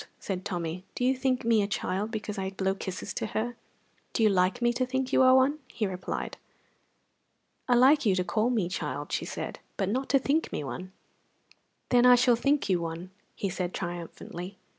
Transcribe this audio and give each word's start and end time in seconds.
said 0.17 0.43
Tommy. 0.43 0.83
"Do 0.95 1.05
you 1.05 1.15
think 1.15 1.45
me 1.45 1.61
a 1.61 1.67
child 1.67 2.09
because 2.09 2.39
I 2.39 2.49
blow 2.49 2.73
kisses 2.73 3.13
to 3.13 3.27
her?" 3.37 3.55
"Do 4.13 4.23
you 4.23 4.29
like 4.29 4.59
me 4.59 4.73
to 4.73 4.83
think 4.83 5.13
you 5.13 5.19
one?" 5.19 5.59
he 5.67 5.85
replied. 5.85 6.37
"I 7.67 7.75
like 7.75 8.03
you 8.03 8.15
to 8.15 8.23
call 8.23 8.49
me 8.49 8.67
child," 8.67 9.11
she 9.11 9.25
said, 9.25 9.59
"but 9.77 9.89
not 9.89 10.09
to 10.09 10.17
think 10.17 10.51
me 10.51 10.63
one." 10.63 10.91
"Then 11.89 12.07
I 12.07 12.15
shall 12.15 12.35
think 12.35 12.67
you 12.67 12.81
one," 12.81 13.11
said 13.51 13.69
he, 13.69 13.73
triumphantly. 13.73 14.57